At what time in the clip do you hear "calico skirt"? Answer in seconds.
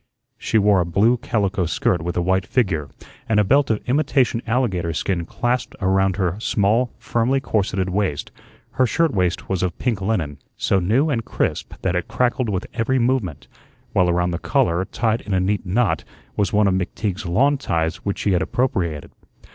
1.17-2.01